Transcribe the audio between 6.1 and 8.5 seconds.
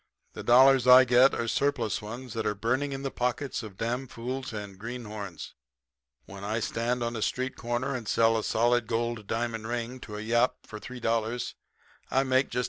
When I stand on a street corner and sell a